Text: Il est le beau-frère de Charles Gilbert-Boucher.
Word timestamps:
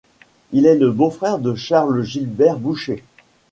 Il 0.51 0.65
est 0.65 0.79
le 0.79 0.89
beau-frère 0.91 1.37
de 1.37 1.53
Charles 1.53 2.01
Gilbert-Boucher. 2.01 3.03